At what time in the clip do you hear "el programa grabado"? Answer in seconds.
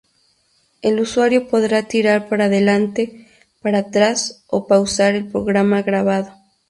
5.13-6.33